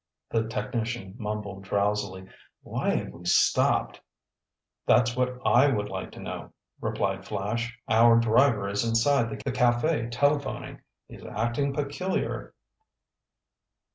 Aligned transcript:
the 0.31 0.41
technician 0.47 1.13
mumbled 1.19 1.63
drowsily. 1.63 2.27
"Why 2.63 2.95
have 2.95 3.09
we 3.11 3.23
stopped?" 3.25 4.01
"That's 4.87 5.15
what 5.15 5.37
I 5.45 5.67
would 5.67 5.89
like 5.89 6.09
to 6.13 6.19
know," 6.19 6.53
replied 6.79 7.23
Flash. 7.23 7.77
"Our 7.87 8.19
driver 8.19 8.67
is 8.67 8.83
inside 8.83 9.29
the 9.29 9.37
café 9.37 10.09
telephoning. 10.09 10.81
He's 11.07 11.23
acting 11.23 11.71
peculiar." 11.71 12.55